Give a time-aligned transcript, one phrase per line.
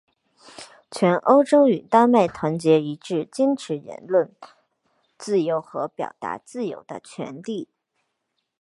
[0.89, 4.33] 全欧洲与丹麦团结一致坚持言论
[5.15, 7.69] 自由和表达自由的权利。